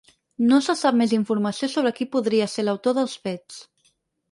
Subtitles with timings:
[0.51, 3.63] No se sap més informació sobre qui podria ser l’autor dels fets.